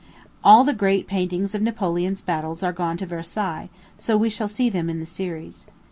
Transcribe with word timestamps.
All 0.43 0.63
the 0.63 0.73
great 0.73 1.05
paintings 1.05 1.53
of 1.53 1.61
Napoleon's 1.61 2.23
battles 2.23 2.63
are 2.63 2.73
gone 2.73 2.97
to 2.97 3.05
Versailles; 3.05 3.69
so 3.99 4.17
we 4.17 4.31
shall 4.31 4.47
see 4.47 4.67
them 4.67 4.89
in 4.89 4.99
the 4.99 5.05
series. 5.05 5.67